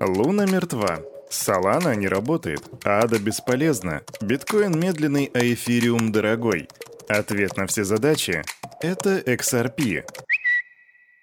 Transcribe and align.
Луна 0.00 0.46
мертва. 0.46 1.02
Солана 1.28 1.94
не 1.94 2.08
работает. 2.08 2.62
Ада 2.84 3.18
бесполезна. 3.18 4.02
Биткоин 4.22 4.80
медленный, 4.80 5.30
а 5.34 5.40
эфириум 5.40 6.10
дорогой. 6.10 6.68
Ответ 7.08 7.56
на 7.58 7.66
все 7.66 7.84
задачи— 7.84 8.42
это 8.80 9.18
XRP. 9.18 10.04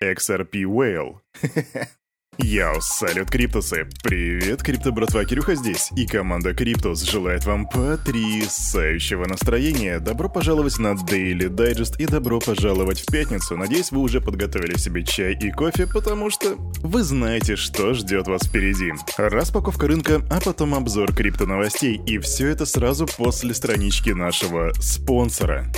XRP 0.01 0.61
Whale. 0.63 1.15
Яу, 2.39 2.79
салют, 2.81 3.31
Криптусы! 3.31 3.87
Привет, 4.03 4.61
Крипто 4.61 4.91
братва 4.91 5.25
Кирюха 5.25 5.55
здесь, 5.55 5.89
и 5.95 6.05
команда 6.05 6.53
Криптус 6.53 7.01
желает 7.01 7.45
вам 7.45 7.67
потрясающего 7.67 9.25
настроения. 9.25 9.99
Добро 9.99 10.29
пожаловать 10.29 10.77
на 10.77 10.93
Daily 10.93 11.49
Digest 11.49 11.95
и 11.97 12.05
добро 12.05 12.39
пожаловать 12.39 13.01
в 13.01 13.11
пятницу. 13.11 13.57
Надеюсь, 13.57 13.91
вы 13.91 14.01
уже 14.01 14.21
подготовили 14.21 14.77
себе 14.77 15.03
чай 15.03 15.33
и 15.33 15.51
кофе, 15.51 15.87
потому 15.87 16.29
что 16.29 16.55
вы 16.83 17.01
знаете, 17.01 17.55
что 17.55 17.95
ждет 17.95 18.27
вас 18.27 18.43
впереди. 18.43 18.93
Распаковка 19.17 19.87
рынка, 19.87 20.21
а 20.29 20.39
потом 20.39 20.75
обзор 20.75 21.13
крипто 21.15 21.47
новостей, 21.47 21.99
и 22.05 22.19
все 22.19 22.49
это 22.49 22.67
сразу 22.67 23.07
после 23.07 23.55
странички 23.55 24.11
нашего 24.11 24.73
спонсора. 24.79 25.71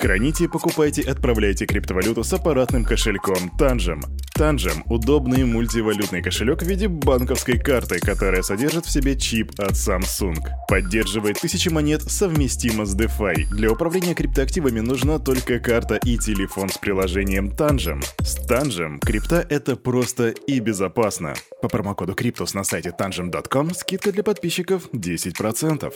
Храните, 0.00 0.48
покупайте, 0.48 1.02
отправляйте 1.02 1.66
криптовалюту 1.66 2.22
с 2.22 2.32
аппаратным 2.32 2.84
кошельком 2.84 3.50
Tangem. 3.58 4.00
Tangem– 4.36 4.82
удобный 4.86 5.44
мультивалютный 5.88 6.22
кошелек 6.22 6.62
в 6.62 6.66
виде 6.66 6.86
банковской 6.86 7.58
карты, 7.58 7.98
которая 7.98 8.42
содержит 8.42 8.84
в 8.84 8.90
себе 8.90 9.16
чип 9.16 9.52
от 9.58 9.72
Samsung. 9.72 10.36
Поддерживает 10.68 11.40
тысячи 11.40 11.70
монет 11.70 12.02
совместимо 12.02 12.84
с 12.84 12.94
DeFi. 12.94 13.46
Для 13.50 13.72
управления 13.72 14.14
криптоактивами 14.14 14.80
нужна 14.80 15.18
только 15.18 15.58
карта 15.58 15.96
и 15.96 16.18
телефон 16.18 16.68
с 16.68 16.76
приложением 16.76 17.48
Tangem. 17.48 18.04
С 18.20 18.38
Tangem 18.38 18.98
крипта– 19.00 19.46
это 19.48 19.76
просто 19.76 20.28
и 20.28 20.60
безопасно. 20.60 21.34
По 21.60 21.68
промокоду 21.68 22.14
Криптус 22.14 22.54
на 22.54 22.62
сайте 22.62 22.94
tangem.com 22.96 23.74
скидка 23.74 24.12
для 24.12 24.22
подписчиков 24.22 24.88
10%. 24.92 25.92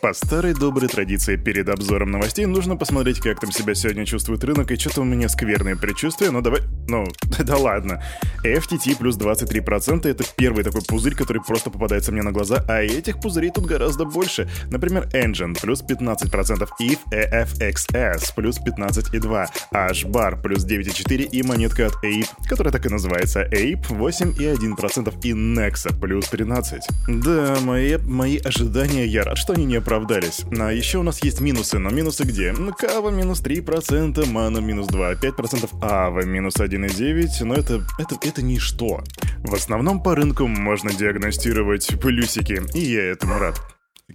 По 0.00 0.12
старой 0.12 0.54
доброй 0.54 0.88
традиции 0.88 1.36
перед 1.36 1.68
обзором 1.68 2.10
новостей 2.10 2.46
нужно 2.46 2.76
посмотреть, 2.76 3.20
как 3.20 3.40
там 3.40 3.52
себя 3.52 3.74
сегодня 3.74 4.04
чувствует 4.04 4.42
рынок, 4.42 4.72
и 4.72 4.76
что-то 4.76 5.02
у 5.02 5.04
меня 5.04 5.28
скверные 5.28 5.76
предчувствия, 5.76 6.30
но 6.30 6.40
давай... 6.40 6.62
Ну, 6.88 7.06
да 7.38 7.56
ладно. 7.56 8.02
FTT 8.44 8.98
плюс 8.98 9.16
23% 9.16 10.08
это 10.08 10.24
первый 10.36 10.64
такой 10.64 10.82
пузырь, 10.82 11.14
который 11.14 11.42
просто 11.46 11.70
попадается 11.70 12.10
мне 12.10 12.22
на 12.22 12.32
глаза, 12.32 12.64
а 12.68 12.82
этих 12.82 13.20
пузырей 13.20 13.52
тут 13.52 13.66
гораздо 13.66 14.04
больше. 14.04 14.50
Например, 14.68 15.08
Engine 15.12 15.56
плюс 15.60 15.82
15%, 15.82 16.68
ETH 16.80 16.98
EFXS 17.12 18.32
плюс 18.34 18.58
15,2%, 18.58 19.46
HBAR 19.72 20.42
плюс 20.42 20.66
9,4% 20.66 21.22
и 21.22 21.42
монетка 21.44 21.86
от 21.86 22.04
Ape, 22.04 22.26
которая 22.48 22.72
так 22.72 22.84
и 22.86 22.88
называется 22.88 23.42
Ape 23.44 23.86
8,1% 23.90 24.87
и 24.96 25.32
Nexa 25.32 25.98
плюс 25.98 26.32
13%. 26.32 26.80
Да, 27.08 27.56
мои, 27.60 27.96
мои 27.98 28.38
ожидания, 28.38 29.06
я 29.06 29.24
рад, 29.24 29.38
что 29.38 29.52
они 29.52 29.64
не 29.64 29.76
оправдались. 29.76 30.44
А 30.58 30.72
еще 30.72 30.98
у 30.98 31.02
нас 31.02 31.22
есть 31.22 31.40
минусы, 31.40 31.78
но 31.78 31.90
минусы 31.90 32.24
где? 32.24 32.54
Кава 32.78 33.10
минус 33.10 33.42
3%, 33.42 34.26
Мана 34.26 34.58
минус 34.58 34.86
2, 34.88 35.14
5%, 35.14 35.68
Ава 35.82 36.24
минус 36.24 36.56
1,9%, 36.56 37.44
но 37.44 37.54
это, 37.54 37.84
это, 37.98 38.16
это 38.22 38.42
ничто. 38.42 39.02
В 39.38 39.54
основном 39.54 40.02
по 40.02 40.14
рынку 40.14 40.46
можно 40.46 40.92
диагностировать 40.92 42.00
плюсики, 42.00 42.62
и 42.74 42.80
я 42.80 43.04
этому 43.04 43.38
рад. 43.38 43.60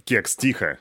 Кекс, 0.04 0.36
тихо. 0.36 0.78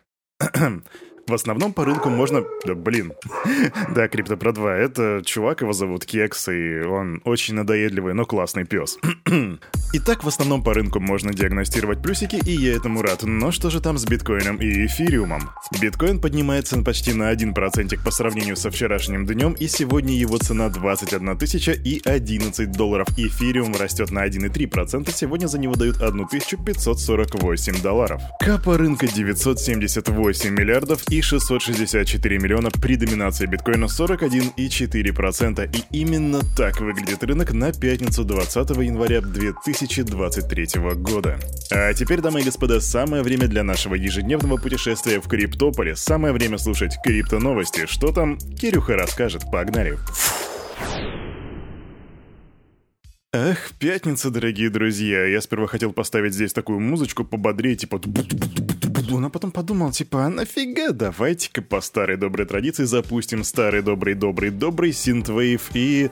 В 1.25 1.33
основном 1.33 1.71
по 1.71 1.85
рынку 1.85 2.09
можно... 2.09 2.43
Да, 2.65 2.75
блин. 2.75 3.13
да, 3.95 4.09
Крипто 4.09 4.35
про 4.35 4.51
2. 4.51 4.75
Это 4.75 5.21
чувак, 5.23 5.61
его 5.61 5.71
зовут 5.71 6.05
Кекс, 6.05 6.49
и 6.49 6.81
он 6.81 7.21
очень 7.23 7.55
надоедливый, 7.55 8.13
но 8.13 8.25
классный 8.25 8.65
пес. 8.65 8.99
Итак, 9.93 10.23
в 10.23 10.27
основном 10.27 10.63
по 10.63 10.73
рынку 10.73 10.99
можно 10.99 11.33
диагностировать 11.33 12.01
плюсики, 12.01 12.35
и 12.35 12.51
я 12.51 12.75
этому 12.75 13.01
рад. 13.01 13.23
Но 13.23 13.51
что 13.51 13.69
же 13.69 13.79
там 13.79 13.97
с 13.97 14.05
биткоином 14.05 14.57
и 14.57 14.85
эфириумом? 14.85 15.51
Биткоин 15.79 16.19
поднимается 16.19 16.81
почти 16.81 17.13
на 17.13 17.31
1% 17.31 18.03
по 18.03 18.11
сравнению 18.11 18.57
со 18.57 18.69
вчерашним 18.69 19.25
днем, 19.25 19.53
и 19.53 19.67
сегодня 19.67 20.13
его 20.15 20.37
цена 20.39 20.67
21 20.69 21.37
тысяча 21.37 21.71
и 21.71 22.01
11 22.03 22.71
долларов. 22.71 23.07
Эфириум 23.17 23.75
растет 23.75 24.11
на 24.11 24.27
1,3%, 24.27 25.09
сегодня 25.13 25.47
за 25.47 25.57
него 25.57 25.75
дают 25.75 26.01
1548 26.01 27.81
долларов. 27.81 28.21
Капа 28.41 28.77
рынка 28.77 29.07
978 29.07 30.49
миллиардов 30.49 31.01
и 31.13 31.21
664 31.21 32.39
миллиона 32.39 32.71
при 32.71 32.95
доминации 32.95 33.45
биткоина 33.45 33.85
41,4%. 33.85 35.69
И 35.75 35.97
именно 35.99 36.41
так 36.57 36.81
выглядит 36.81 37.23
рынок 37.23 37.53
на 37.53 37.71
пятницу 37.71 38.23
20 38.23 38.69
января 38.77 39.21
2023 39.21 40.67
года. 40.95 41.39
А 41.71 41.93
теперь, 41.93 42.21
дамы 42.21 42.41
и 42.41 42.43
господа, 42.43 42.81
самое 42.81 43.21
время 43.21 43.47
для 43.47 43.63
нашего 43.63 43.93
ежедневного 43.93 44.57
путешествия 44.57 45.21
в 45.21 45.27
Криптополе. 45.27 45.95
Самое 45.95 46.33
время 46.33 46.57
слушать 46.57 46.97
крипто 47.03 47.37
новости. 47.39 47.85
Что 47.85 48.11
там? 48.11 48.39
Кирюха 48.39 48.95
расскажет. 48.95 49.43
Погнали. 49.51 49.99
Эх, 53.35 53.71
пятница, 53.79 54.29
дорогие 54.29 54.69
друзья. 54.69 55.25
Я 55.25 55.41
сперва 55.41 55.65
хотел 55.65 55.91
поставить 55.91 56.35
здесь 56.35 56.53
такую 56.53 56.79
музычку 56.79 57.25
пободрее, 57.25 57.75
типа 57.75 57.99
но 59.09 59.29
потом 59.29 59.51
подумал, 59.51 59.91
типа, 59.91 60.25
а 60.25 60.29
нафига, 60.29 60.91
давайте-ка 60.91 61.61
по 61.61 61.81
старой 61.81 62.17
доброй 62.17 62.45
традиции 62.45 62.83
запустим 62.83 63.43
старый 63.43 63.81
добрый-добрый-добрый 63.81 64.91
синтвейв, 64.91 65.69
и 65.73 66.09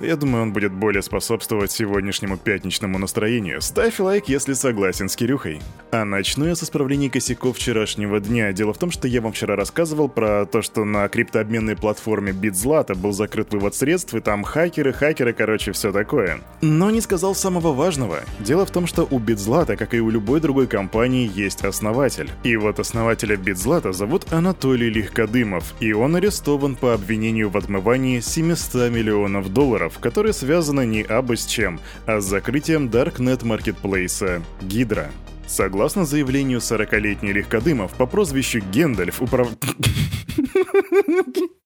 я 0.00 0.16
думаю, 0.16 0.42
он 0.42 0.52
будет 0.52 0.72
более 0.72 1.02
способствовать 1.02 1.70
сегодняшнему 1.70 2.36
пятничному 2.36 2.98
настроению. 2.98 3.60
Ставь 3.60 3.98
лайк, 4.00 4.28
если 4.28 4.52
согласен 4.54 5.08
с 5.08 5.16
Кирюхой. 5.16 5.60
А 5.92 6.04
начну 6.04 6.46
я 6.46 6.54
с 6.54 6.62
исправления 6.62 7.10
косяков 7.10 7.56
вчерашнего 7.56 8.20
дня. 8.20 8.52
Дело 8.52 8.72
в 8.72 8.78
том, 8.78 8.90
что 8.90 9.08
я 9.08 9.20
вам 9.20 9.32
вчера 9.32 9.56
рассказывал 9.56 10.08
про 10.08 10.46
то, 10.46 10.62
что 10.62 10.84
на 10.84 11.08
криптообменной 11.08 11.76
платформе 11.76 12.32
BitZlata 12.32 12.94
был 12.94 13.12
закрыт 13.12 13.52
вывод 13.52 13.74
средств, 13.74 14.14
и 14.14 14.20
там 14.20 14.42
хакеры, 14.42 14.92
хакеры, 14.92 15.32
короче, 15.32 15.72
все 15.72 15.92
такое. 15.92 16.40
Но 16.62 16.90
не 16.90 17.00
сказал 17.00 17.34
самого 17.34 17.72
важного. 17.72 18.20
Дело 18.40 18.64
в 18.64 18.70
том, 18.70 18.86
что 18.86 19.06
у 19.10 19.18
BitZlata, 19.18 19.76
как 19.76 19.92
и 19.92 20.00
у 20.00 20.08
любой 20.10 20.40
другой 20.40 20.66
компании, 20.66 21.30
есть 21.32 21.64
основатель 21.64 21.86
основатель. 21.96 22.30
И 22.42 22.56
вот 22.56 22.80
основателя 22.80 23.36
Битзлата 23.36 23.92
зовут 23.92 24.32
Анатолий 24.32 24.90
Легкодымов, 24.90 25.74
и 25.80 25.92
он 25.92 26.16
арестован 26.16 26.76
по 26.76 26.94
обвинению 26.94 27.50
в 27.50 27.56
отмывании 27.56 28.20
700 28.20 28.90
миллионов 28.90 29.52
долларов, 29.52 29.98
которые 30.00 30.32
связаны 30.32 30.86
не 30.86 31.02
абы 31.02 31.36
с 31.36 31.46
чем, 31.46 31.80
а 32.06 32.20
с 32.20 32.24
закрытием 32.24 32.88
Darknet 32.88 33.44
маркетплейса 33.44 34.42
Гидра. 34.62 35.10
Согласно 35.46 36.04
заявлению 36.04 36.58
40-летний 36.58 37.32
Легкодымов 37.32 37.92
по 37.92 38.06
прозвищу 38.06 38.60
Гендальф 38.72 39.22
управ... 39.22 39.48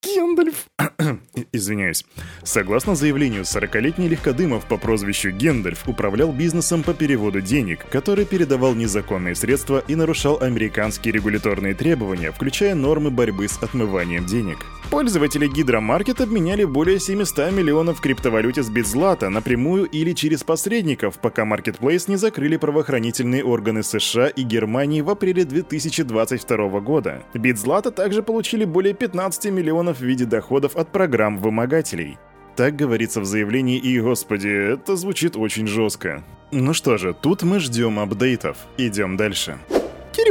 Гендальф. 0.03 0.67
Извиняюсь. 1.53 2.05
Согласно 2.45 2.95
заявлению, 2.95 3.43
40-летний 3.43 4.09
Легкодымов 4.09 4.67
по 4.67 4.77
прозвищу 4.77 5.31
Гендальф 5.31 5.89
управлял 5.89 6.33
бизнесом 6.33 6.85
по 6.85 6.95
переводу 6.95 7.41
денег, 7.41 7.85
который 7.91 8.25
передавал 8.25 8.75
незаконные 8.75 9.35
средства 9.35 9.83
и 9.89 9.97
нарушал 9.97 10.41
американские 10.41 11.13
регуляторные 11.13 11.75
требования, 11.75 12.31
включая 12.31 12.77
нормы 12.77 13.11
борьбы 13.11 13.49
с 13.49 13.61
отмыванием 13.61 14.27
денег. 14.27 14.59
Пользователи 14.91 15.47
Гидромаркет 15.47 16.21
обменяли 16.21 16.65
более 16.65 16.99
700 16.99 17.53
миллионов 17.53 17.99
в 17.99 18.01
криптовалюте 18.01 18.65
с 18.65 18.69
Битзлата 18.69 19.31
напрямую 19.31 19.85
или 19.85 20.13
через 20.15 20.43
посредников, 20.43 21.21
пока 21.21 21.43
Marketplace 21.43 22.07
не 22.09 22.17
закрыли 22.17 22.57
правоохранительные 22.57 23.45
органы 23.45 23.85
США 23.85 24.27
и 24.27 24.43
Германии 24.43 25.01
в 25.01 25.09
апреле 25.09 25.45
2022 25.45 26.81
года. 26.81 27.23
Битзлата 27.35 27.93
также 27.93 28.25
получили 28.25 28.65
более 28.65 28.93
15 28.93 29.53
миллионов 29.53 29.99
в 29.99 30.03
виде 30.03 30.25
доходов 30.25 30.75
от 30.75 30.91
программ 30.91 31.39
вымогателей. 31.39 32.19
Так 32.57 32.75
говорится 32.75 33.21
в 33.21 33.25
заявлении, 33.25 33.79
и, 33.79 34.01
господи, 34.01 34.49
это 34.49 34.97
звучит 34.97 35.37
очень 35.37 35.69
жестко. 35.69 36.25
Ну 36.51 36.75
что 36.75 36.99
же, 36.99 37.15
тут 37.15 37.45
мы 37.45 37.61
ждем 37.61 38.01
апдейтов. 38.01 38.57
Идем 38.77 39.17
дальше. 39.17 39.57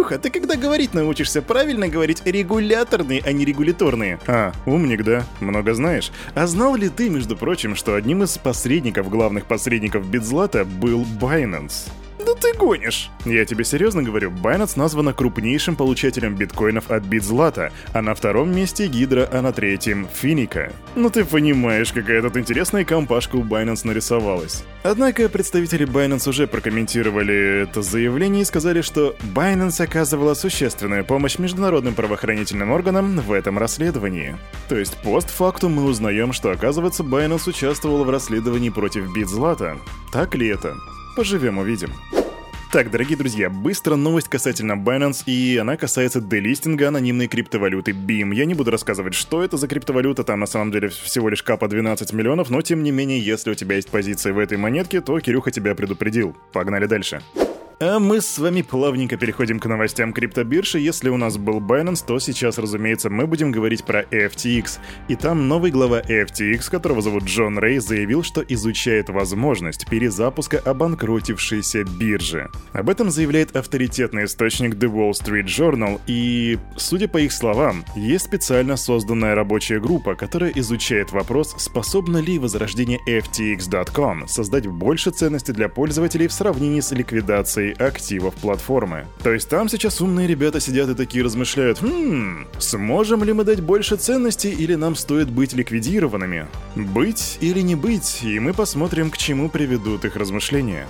Кирюха, 0.09 0.17
ты 0.17 0.29
когда 0.31 0.56
говорить 0.56 0.94
научишься 0.94 1.41
правильно 1.41 1.88
говорить 1.88 2.23
регуляторные, 2.25 3.21
а 3.23 3.31
не 3.31 3.45
регуляторные? 3.45 4.19
А, 4.27 4.53
умник, 4.65 5.03
да? 5.03 5.23
Много 5.39 5.73
знаешь. 5.73 6.11
А 6.33 6.47
знал 6.47 6.75
ли 6.75 6.89
ты, 6.89 7.09
между 7.09 7.38
прочим, 7.38 7.75
что 7.75 7.95
одним 7.95 8.23
из 8.23 8.38
посредников, 8.38 9.09
главных 9.09 9.45
посредников 9.45 10.09
Битзлата 10.09 10.65
был 10.65 11.06
Binance? 11.21 11.89
Ты 12.41 12.53
гонишь! 12.53 13.09
Я 13.25 13.44
тебе 13.44 13.65
серьезно 13.65 14.01
говорю, 14.01 14.31
Binance 14.31 14.77
названа 14.77 15.13
крупнейшим 15.13 15.75
получателем 15.75 16.36
биткоинов 16.36 16.89
от 16.89 17.03
Битзлата, 17.03 17.74
а 17.94 18.01
на 18.01 18.15
втором 18.15 18.56
месте 18.56 18.88
Гидра, 18.88 19.27
а 19.30 19.41
на 19.41 19.51
третьем— 19.51 20.07
Финика. 20.13 20.71
Ну 20.95 21.09
ты 21.09 21.25
понимаешь, 21.25 21.91
какая 21.91 22.21
тут 22.21 22.38
интересная 22.38 22.86
компашка 22.86 23.36
у 23.36 23.44
Binance 23.44 23.86
нарисовалась. 23.86 24.63
Однако 24.83 25.27
представители 25.27 25.86
Binance 25.86 26.30
уже 26.30 26.47
прокомментировали 26.47 27.63
это 27.63 27.81
заявление 27.81 28.44
и 28.44 28.45
сказали, 28.45 28.81
что 28.81 29.18
Binance 29.36 29.83
оказывала 29.83 30.33
существенную 30.33 31.03
помощь 31.03 31.39
международным 31.39 31.94
правоохранительным 31.94 32.71
органам 32.71 33.19
в 33.19 33.33
этом 33.33 33.57
расследовании. 33.57 34.38
То 34.69 34.77
есть 34.77 34.95
постфактум 35.03 35.74
мы 35.74 35.83
узнаем, 35.83 36.31
что 36.31 36.51
оказывается 36.51 37.03
Binance 37.03 37.50
участвовала 37.50 38.06
в 38.06 38.09
расследовании 38.09 38.69
против 38.69 39.13
Битзлата. 39.13 39.77
Так 40.13 40.36
ли 40.36 40.47
это? 40.47 40.75
Поживем 41.18 41.57
увидим. 41.57 41.91
Так, 42.71 42.92
дорогие 42.92 43.18
друзья, 43.18 43.50
быстро 43.50 43.95
новость 43.95 44.27
касательно 44.27 44.74
Binance, 44.74 45.24
и 45.25 45.57
она 45.57 45.75
касается 45.75 46.21
делистинга 46.21 46.89
анонимной 46.89 47.27
криптовалюты 47.27 47.94
BIM. 47.94 48.36
Я 48.36 48.45
не 48.45 48.54
буду 48.54 48.69
рассказывать, 48.69 49.16
что 49.16 49.44
это 49.44 49.57
за 49.57 49.68
криптовалюта, 49.68 50.24
там 50.24 50.39
на 50.39 50.45
самом 50.45 50.71
деле 50.71 50.89
всего 50.89 51.30
лишь 51.30 51.42
капа 51.42 51.68
12 51.68 52.13
миллионов, 52.13 52.51
но 52.51 52.62
тем 52.62 52.83
не 52.83 52.92
менее, 52.92 53.19
если 53.19 53.50
у 53.50 53.56
тебя 53.56 53.77
есть 53.77 53.89
позиция 53.89 54.33
в 54.33 54.38
этой 54.38 54.60
монетке, 54.60 55.01
то 55.01 55.19
Кирюха 55.19 55.50
тебя 55.50 55.74
предупредил. 55.74 56.38
Погнали 56.54 56.86
дальше. 56.86 57.24
А 57.81 57.97
мы 57.97 58.19
с 58.19 58.37
вами 58.37 58.61
плавненько 58.61 59.15
переходим 59.15 59.57
к 59.57 59.65
новостям 59.65 60.11
криптобиржи. 60.11 60.79
Если 60.79 61.07
у 61.07 61.15
нас 61.15 61.37
был 61.37 61.61
Binance, 61.61 62.03
то 62.05 62.19
сейчас, 62.19 62.57
разумеется, 62.57 63.09
мы 63.09 63.25
будем 63.25 63.53
говорить 63.53 63.85
про 63.85 64.01
FTX. 64.01 64.79
И 65.07 65.15
там 65.15 65.47
новый 65.47 65.71
глава 65.71 66.01
FTX, 66.01 66.69
которого 66.69 67.01
зовут 67.01 67.23
Джон 67.23 67.57
Рэй, 67.57 67.79
заявил, 67.79 68.21
что 68.21 68.41
изучает 68.41 69.07
возможность 69.07 69.89
перезапуска 69.89 70.59
обанкротившейся 70.59 71.85
биржи. 71.85 72.49
Об 72.73 72.89
этом 72.89 73.11
заявляет 73.11 73.55
авторитетный 73.55 74.25
источник 74.25 74.75
The 74.75 74.91
Wall 74.91 75.11
Street 75.11 75.45
Journal, 75.45 76.01
и, 76.05 76.59
судя 76.75 77.07
по 77.07 77.17
их 77.17 77.31
словам, 77.31 77.85
есть 77.95 78.25
специально 78.25 78.75
созданная 78.75 79.35
рабочая 79.35 79.79
группа, 79.79 80.15
которая 80.15 80.51
изучает 80.55 81.13
вопрос, 81.13 81.55
способно 81.57 82.17
ли 82.17 82.39
возрождение 82.39 82.99
FTX.com 83.07 84.27
создать 84.27 84.67
больше 84.67 85.11
ценности 85.11 85.51
для 85.51 85.69
пользователей 85.69 86.27
в 86.27 86.33
сравнении 86.33 86.81
с 86.81 86.91
ликвидацией 86.91 87.69
активов 87.71 88.36
платформы. 88.36 89.06
То 89.24 89.31
есть 89.31 89.50
там 89.50 89.69
сейчас 89.69 90.01
умные 90.01 90.27
ребята 90.27 90.60
сидят 90.60 90.89
и 90.89 90.95
такие 90.95 91.24
размышляют, 91.24 91.80
хм, 91.81 92.48
сможем 92.57 93.24
ли 93.24 93.33
мы 93.33 93.44
дать 93.44 93.62
больше 93.62 93.95
ценности 93.95 94.48
или 94.48 94.75
нам 94.75 94.95
стоит 94.95 95.30
быть 95.30 95.54
ликвидированными? 95.54 96.48
Быть 96.75 97.38
или 97.42 97.62
не 97.62 97.75
быть, 97.75 98.19
и 98.24 98.39
мы 98.39 98.54
посмотрим, 98.54 99.12
к 99.12 99.18
чему 99.18 99.50
приведут 99.50 100.06
их 100.06 100.16
размышления. 100.16 100.88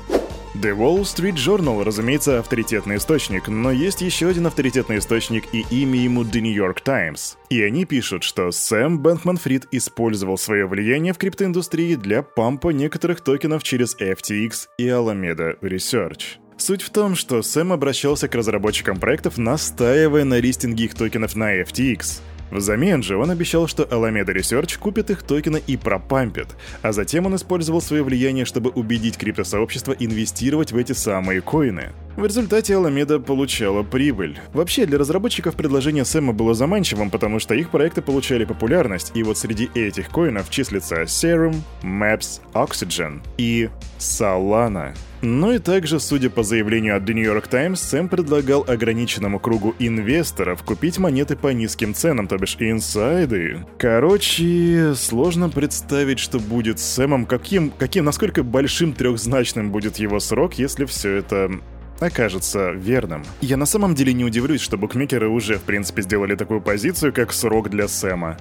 The 0.56 0.76
Wall 0.76 1.02
Street 1.02 1.36
Journal, 1.36 1.84
разумеется, 1.84 2.40
авторитетный 2.40 2.98
источник, 2.98 3.48
но 3.48 3.72
есть 3.72 4.02
еще 4.02 4.28
один 4.28 4.48
авторитетный 4.48 4.98
источник, 4.98 5.46
и 5.54 5.64
имя 5.70 6.00
ему 6.00 6.24
The 6.24 6.42
New 6.42 6.54
York 6.54 6.82
Times. 6.82 7.38
И 7.50 7.62
они 7.62 7.86
пишут, 7.86 8.24
что 8.24 8.52
Сэм 8.52 9.00
Бэнкман-Фрид 9.00 9.68
использовал 9.72 10.38
свое 10.38 10.66
влияние 10.66 11.14
в 11.14 11.18
криптоиндустрии 11.18 11.96
для 11.96 12.24
пампа 12.24 12.70
некоторых 12.70 13.22
токенов 13.22 13.64
через 13.64 13.96
FTX 13.96 14.68
и 14.78 14.88
Alameda 14.88 15.58
Research. 15.62 16.40
Суть 16.60 16.82
в 16.82 16.90
том, 16.90 17.16
что 17.16 17.42
Сэм 17.42 17.72
обращался 17.72 18.28
к 18.28 18.36
разработчикам 18.36 19.00
проектов, 19.00 19.38
настаивая 19.38 20.26
на 20.26 20.40
листинге 20.40 20.86
их 20.86 20.94
токенов 20.94 21.38
на 21.38 21.62
FTX. 21.62 22.20
Взамен 22.52 23.02
же 23.02 23.16
он 23.16 23.32
обещал, 23.32 23.68
что 23.68 23.84
Alameda 23.84 24.36
Research 24.36 24.78
купит 24.78 25.10
их 25.10 25.24
токены 25.24 25.64
и 25.66 25.78
пропампит, 25.78 26.48
а 26.82 26.92
затем 26.92 27.28
он 27.28 27.38
использовал 27.38 27.82
свое 27.82 28.04
влияние, 28.04 28.44
чтобы 28.44 28.72
убедить 28.72 29.18
криптосообщество 29.18 29.94
инвестировать 29.98 30.74
в 30.74 30.78
эти 30.78 30.92
самые 30.92 31.40
коины. 31.40 31.94
В 32.18 32.26
результате 32.26 32.74
Alameda 32.74 33.22
получала 33.22 33.84
прибыль. 33.84 34.38
Вообще, 34.52 34.86
для 34.86 34.98
разработчиков 34.98 35.56
предложение 35.56 36.04
Сэма 36.04 36.34
было 36.34 36.54
заманчивым, 36.54 37.10
потому 37.10 37.40
что 37.40 37.56
их 37.56 37.70
проекты 37.70 38.02
получали 38.02 38.44
популярность, 38.44 39.14
и 39.16 39.24
вот 39.24 39.38
среди 39.38 39.70
этих 39.76 40.10
коинов 40.10 40.50
числятся 40.50 41.04
Serum, 41.04 41.56
Maps, 41.84 42.42
Oxygen 42.54 43.22
и 43.38 43.70
Solana. 43.98 44.94
Ну 45.22 45.52
и 45.52 45.60
также, 45.60 46.00
судя 46.00 46.30
по 46.30 46.44
заявлению 46.44 46.96
от 46.96 47.04
The 47.04 47.14
New 47.14 47.24
York 47.24 47.48
Times, 47.48 47.82
Сэм 47.82 48.08
предлагал 48.08 48.64
ограниченному 48.68 49.40
кругу 49.40 49.76
инвесторов 49.78 50.64
купить 50.64 50.98
монеты 50.98 51.36
по 51.36 51.50
низким 51.50 51.94
ценам, 51.94 52.28
то 52.28 52.38
бишь 52.38 52.56
инсайды. 52.60 53.66
Короче, 53.78 54.94
сложно 54.96 55.50
представить, 55.50 56.20
что 56.20 56.40
будет 56.40 56.80
с 56.80 56.84
Сэмом, 56.84 57.26
каким, 57.26 57.70
каким, 57.72 58.06
насколько 58.06 58.44
большим 58.44 58.94
трехзначным 58.94 59.72
будет 59.72 59.98
его 59.98 60.20
срок, 60.20 60.54
если 60.54 60.86
все 60.86 61.16
это 61.16 61.52
окажется 62.00 62.72
верным. 62.72 63.26
Я 63.42 63.58
на 63.58 63.66
самом 63.66 63.96
деле 63.96 64.14
не 64.14 64.24
удивлюсь, 64.24 64.62
что 64.62 64.78
букмекеры 64.78 65.28
уже 65.28 65.58
в 65.58 65.64
принципе 65.64 66.02
сделали 66.02 66.36
такую 66.36 66.62
позицию, 66.62 67.14
как 67.14 67.34
срок 67.34 67.70
для 67.70 67.90
Сэма. 67.90 68.38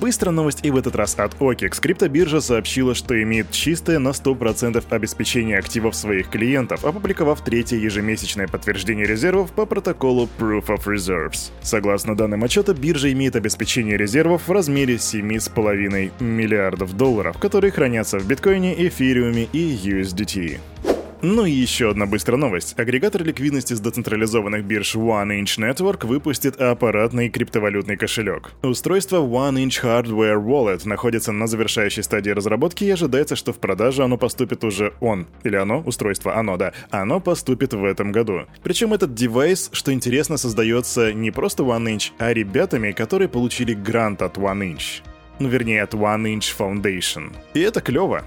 Быстро 0.00 0.32
новость 0.32 0.60
и 0.64 0.70
в 0.72 0.76
этот 0.76 0.96
раз 0.96 1.14
от 1.18 1.34
OKEX. 1.34 1.80
Криптобиржа 1.80 2.40
сообщила, 2.40 2.94
что 2.96 3.20
имеет 3.22 3.52
чистое 3.52 4.00
на 4.00 4.08
100% 4.08 4.82
обеспечение 4.90 5.56
активов 5.56 5.94
своих 5.94 6.28
клиентов, 6.30 6.84
опубликовав 6.84 7.44
третье 7.44 7.76
ежемесячное 7.76 8.48
подтверждение 8.48 9.06
резервов 9.06 9.52
по 9.52 9.66
протоколу 9.66 10.28
Proof 10.38 10.66
of 10.66 10.86
Reserves. 10.86 11.52
Согласно 11.62 12.16
данным 12.16 12.42
отчета, 12.42 12.74
биржа 12.74 13.12
имеет 13.12 13.36
обеспечение 13.36 13.96
резервов 13.96 14.48
в 14.48 14.52
размере 14.52 14.96
7,5 14.96 16.10
миллиардов 16.20 16.96
долларов, 16.96 17.38
которые 17.38 17.70
хранятся 17.70 18.18
в 18.18 18.26
биткоине, 18.26 18.74
эфириуме 18.88 19.44
и 19.52 19.78
USDT. 19.84 20.58
Ну 21.26 21.46
и 21.46 21.50
еще 21.50 21.88
одна 21.88 22.04
быстрая 22.04 22.38
новость. 22.38 22.78
Агрегатор 22.78 23.24
ликвидности 23.24 23.72
с 23.72 23.80
децентрализованных 23.80 24.62
бирж 24.62 24.94
One 24.94 25.40
Inch 25.40 25.58
Network 25.58 26.06
выпустит 26.06 26.60
аппаратный 26.60 27.30
криптовалютный 27.30 27.96
кошелек. 27.96 28.50
Устройство 28.62 29.22
One 29.22 29.54
Inch 29.54 29.82
Hardware 29.82 30.36
Wallet 30.36 30.86
находится 30.86 31.32
на 31.32 31.46
завершающей 31.46 32.02
стадии 32.02 32.28
разработки 32.28 32.84
и 32.84 32.90
ожидается, 32.90 33.36
что 33.36 33.54
в 33.54 33.58
продажу 33.58 34.04
оно 34.04 34.18
поступит 34.18 34.64
уже 34.64 34.92
он. 35.00 35.26
Или 35.44 35.56
оно, 35.56 35.80
устройство, 35.80 36.36
оно, 36.36 36.58
да. 36.58 36.74
Оно 36.90 37.20
поступит 37.20 37.72
в 37.72 37.84
этом 37.84 38.12
году. 38.12 38.42
Причем 38.62 38.92
этот 38.92 39.14
девайс, 39.14 39.70
что 39.72 39.94
интересно, 39.94 40.36
создается 40.36 41.14
не 41.14 41.30
просто 41.30 41.62
One 41.62 41.86
Inch, 41.96 42.10
а 42.18 42.34
ребятами, 42.34 42.92
которые 42.92 43.28
получили 43.28 43.72
грант 43.72 44.20
от 44.20 44.36
One 44.36 44.74
Inch. 44.74 45.00
Ну, 45.38 45.48
вернее, 45.48 45.84
от 45.84 45.94
One 45.94 46.24
Inch 46.36 46.54
Foundation. 46.54 47.32
И 47.54 47.60
это 47.60 47.80
клево. 47.80 48.24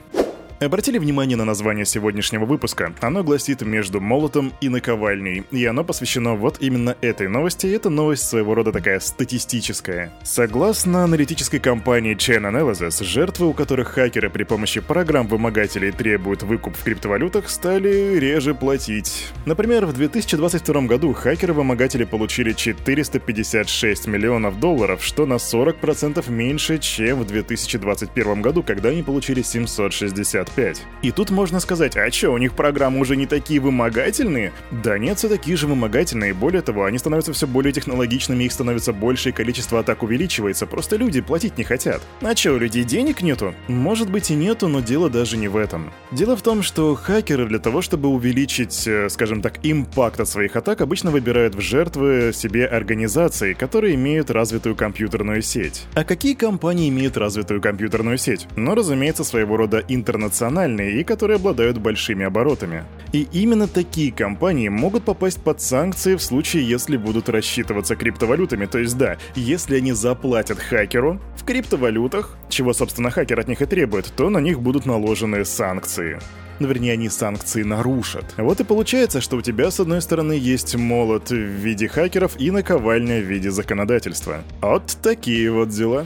Обратили 0.60 0.98
внимание 0.98 1.38
на 1.38 1.46
название 1.46 1.86
сегодняшнего 1.86 2.46
выпуска? 2.46 2.92
Оно 3.02 3.24
гласит 3.24 3.62
«Между 3.62 4.02
молотом 4.02 4.52
и 4.60 4.70
наковальней», 4.70 5.44
и 5.52 5.64
оно 5.66 5.84
посвящено 5.84 6.34
вот 6.34 6.58
именно 6.62 6.98
этой 7.02 7.28
новости, 7.28 7.68
и 7.68 7.72
эта 7.72 7.92
новость 7.92 8.24
своего 8.28 8.56
рода 8.56 8.72
такая 8.72 9.00
статистическая. 9.00 10.12
Согласно 10.24 11.04
аналитической 11.04 11.60
компании 11.60 12.16
Chain 12.16 12.52
Analysis, 12.52 13.04
жертвы, 13.04 13.50
у 13.50 13.54
которых 13.54 13.90
хакеры 13.90 14.32
при 14.32 14.46
помощи 14.46 14.82
программ-вымогателей 14.82 15.92
требуют 15.92 16.42
выкуп 16.42 16.76
в 16.76 16.84
криптовалютах, 16.84 17.52
стали 17.52 18.18
реже 18.18 18.56
платить. 18.56 19.28
Например, 19.46 19.86
в 19.86 19.94
2022 19.94 20.82
году 20.88 21.14
хакеры-вымогатели 21.14 22.04
получили 22.04 22.54
456 22.54 24.08
миллионов 24.08 24.60
долларов, 24.60 25.04
что 25.04 25.28
на 25.28 25.36
40% 25.36 26.32
меньше, 26.32 26.80
чем 26.80 27.20
в 27.20 27.28
2021 27.28 28.42
году, 28.42 28.64
когда 28.64 28.90
они 28.90 29.04
получили 29.04 29.44
760 29.44 30.47
65. 30.48 30.86
И 31.04 31.12
тут 31.12 31.30
можно 31.30 31.60
сказать, 31.60 31.96
а 31.96 32.10
чё, 32.10 32.34
у 32.34 32.38
них 32.38 32.54
программы 32.54 33.00
уже 33.00 33.16
не 33.16 33.26
такие 33.26 33.60
вымогательные? 33.60 34.52
Да 34.72 34.98
нет, 34.98 35.18
все 35.18 35.30
такие 35.30 35.58
же 35.58 35.68
вымогательные, 35.68 36.34
более 36.34 36.62
того, 36.62 36.86
они 36.86 36.98
становятся 36.98 37.34
все 37.34 37.48
более 37.48 37.72
технологичными, 37.72 38.44
их 38.44 38.52
становится 38.52 38.94
больше, 38.94 39.30
и 39.30 39.32
количество 39.32 39.80
атак 39.80 40.04
увеличивается, 40.04 40.66
просто 40.66 40.96
люди 40.96 41.22
платить 41.22 41.58
не 41.58 41.64
хотят. 41.64 42.02
А 42.22 42.34
чё, 42.36 42.56
у 42.56 42.58
людей 42.58 42.84
денег 42.84 43.22
нету? 43.22 43.54
Может 43.68 44.10
быть 44.10 44.32
и 44.32 44.36
нету, 44.36 44.68
но 44.68 44.80
дело 44.80 45.10
даже 45.10 45.38
не 45.38 45.48
в 45.48 45.58
этом. 45.58 45.92
Дело 46.12 46.36
в 46.36 46.42
том, 46.42 46.64
что 46.64 46.96
хакеры 46.96 47.46
для 47.46 47.60
того, 47.60 47.82
чтобы 47.82 48.10
увеличить, 48.10 48.88
э, 48.88 49.10
скажем 49.10 49.42
так, 49.42 49.60
импакт 49.64 50.20
от 50.20 50.28
своих 50.28 50.56
атак, 50.56 50.82
обычно 50.82 51.12
выбирают 51.12 51.56
в 51.56 51.62
жертвы 51.62 52.32
себе 52.34 52.66
организации, 52.66 53.54
которые 53.54 53.96
имеют 53.96 54.32
развитую 54.32 54.76
компьютерную 54.76 55.42
сеть. 55.42 55.86
А 55.94 56.04
какие 56.04 56.34
компании 56.34 56.90
имеют 56.90 57.18
развитую 57.18 57.62
компьютерную 57.62 58.18
сеть? 58.18 58.48
Ну, 58.56 58.76
разумеется, 58.76 59.24
своего 59.24 59.58
рода 59.58 59.84
интернет 59.88 60.34
национальные 60.38 61.00
и 61.00 61.04
которые 61.04 61.38
обладают 61.38 61.80
большими 61.80 62.24
оборотами. 62.24 62.84
И 63.12 63.28
именно 63.32 63.68
такие 63.68 64.12
компании 64.12 64.70
могут 64.70 65.04
попасть 65.04 65.42
под 65.42 65.62
санкции 65.62 66.16
в 66.16 66.22
случае, 66.22 66.68
если 66.68 66.98
будут 66.98 67.30
рассчитываться 67.30 67.96
криптовалютами. 67.96 68.68
То 68.68 68.78
есть 68.78 68.98
да, 68.98 69.18
если 69.36 69.78
они 69.78 69.94
заплатят 69.94 70.60
хакеру 70.60 71.20
в 71.36 71.44
криптовалютах, 71.44 72.38
чего, 72.50 72.74
собственно, 72.74 73.10
хакер 73.10 73.40
от 73.40 73.48
них 73.48 73.62
и 73.62 73.66
требует, 73.66 74.06
то 74.16 74.30
на 74.30 74.38
них 74.38 74.62
будут 74.62 74.86
наложены 74.86 75.44
санкции. 75.44 76.20
Ну, 76.60 76.68
вернее, 76.68 76.94
они 76.94 77.10
санкции 77.10 77.64
нарушат. 77.64 78.26
Вот 78.38 78.60
и 78.60 78.64
получается, 78.64 79.22
что 79.22 79.38
у 79.38 79.42
тебя, 79.42 79.72
с 79.72 79.80
одной 79.80 80.02
стороны, 80.02 80.34
есть 80.34 80.76
молот 80.76 81.30
в 81.30 81.36
виде 81.36 81.88
хакеров 81.88 82.40
и 82.40 82.52
наковальня 82.52 83.20
в 83.20 83.26
виде 83.26 83.52
законодательства. 83.52 84.44
Вот 84.62 84.98
такие 85.02 85.52
вот 85.52 85.70
дела. 85.70 86.06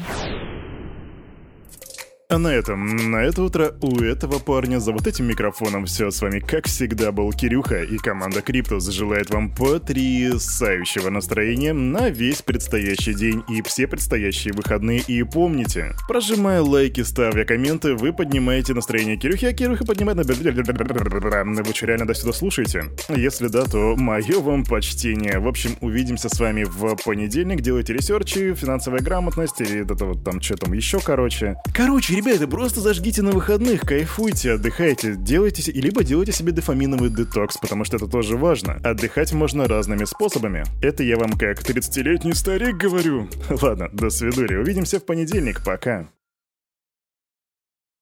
А 2.31 2.37
на 2.37 2.47
этом, 2.47 3.11
на 3.11 3.17
это 3.17 3.43
утро 3.43 3.73
у 3.81 3.99
этого 3.99 4.39
парня 4.39 4.79
за 4.79 4.93
вот 4.93 5.05
этим 5.05 5.25
микрофоном 5.25 5.85
все 5.85 6.11
с 6.11 6.21
вами, 6.21 6.39
как 6.39 6.65
всегда, 6.65 7.11
был 7.11 7.29
Кирюха, 7.33 7.83
и 7.83 7.97
команда 7.97 8.41
Криптус 8.41 8.87
желает 8.87 9.29
вам 9.31 9.53
потрясающего 9.53 11.09
настроения 11.09 11.73
на 11.73 12.07
весь 12.09 12.41
предстоящий 12.41 13.15
день 13.15 13.43
и 13.49 13.61
все 13.61 13.85
предстоящие 13.85 14.53
выходные. 14.53 14.99
И 14.99 15.21
помните, 15.23 15.93
прожимая 16.07 16.61
лайки, 16.61 17.01
ставя 17.01 17.43
комменты, 17.43 17.95
вы 17.95 18.13
поднимаете 18.13 18.73
настроение 18.73 19.17
Кирюхи, 19.17 19.43
а 19.43 19.51
Кирюха 19.51 19.83
поднимает 19.83 20.15
на... 20.15 20.23
Вы 20.23 21.73
что, 21.73 21.85
реально 21.85 22.07
до 22.07 22.13
сюда 22.13 22.31
слушаете? 22.31 22.85
Если 23.09 23.49
да, 23.49 23.65
то 23.65 23.97
мое 23.97 24.39
вам 24.39 24.63
почтение. 24.63 25.39
В 25.39 25.49
общем, 25.49 25.71
увидимся 25.81 26.29
с 26.29 26.39
вами 26.39 26.63
в 26.63 26.95
понедельник. 27.03 27.59
Делайте 27.59 27.91
research 27.91 28.41
и, 28.41 28.53
финансовая 28.53 29.01
грамотность, 29.01 29.59
или 29.59 29.81
это 29.81 30.05
вот 30.05 30.23
там 30.23 30.41
что 30.41 30.55
там 30.55 30.71
еще, 30.71 31.01
короче. 31.01 31.57
Короче, 31.75 32.20
Ребята, 32.23 32.47
просто 32.47 32.81
зажгите 32.81 33.23
на 33.23 33.31
выходных, 33.31 33.81
кайфуйте, 33.81 34.51
отдыхайте, 34.51 35.15
делайте, 35.15 35.71
либо 35.71 36.03
делайте 36.03 36.31
себе 36.31 36.51
дофаминовый 36.51 37.09
детокс, 37.09 37.57
потому 37.57 37.83
что 37.83 37.95
это 37.95 38.05
тоже 38.05 38.37
важно. 38.37 38.73
Отдыхать 38.83 39.33
можно 39.33 39.67
разными 39.67 40.05
способами. 40.05 40.63
Это 40.83 41.01
я 41.01 41.17
вам 41.17 41.31
как 41.31 41.63
30-летний 41.63 42.33
старик 42.33 42.77
говорю. 42.77 43.27
Ладно, 43.49 43.89
до 43.91 44.11
свидания, 44.11 44.59
увидимся 44.59 44.99
в 44.99 45.05
понедельник, 45.05 45.63
пока. 45.65 46.09